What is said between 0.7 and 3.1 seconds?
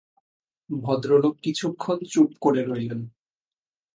ভদ্রলোক কিছুক্ষণ চুপ করে রইলেন।